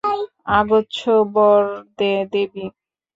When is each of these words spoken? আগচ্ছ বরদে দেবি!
আগচ্ছ 0.57 0.99
বরদে 1.33 2.13
দেবি! 2.31 2.65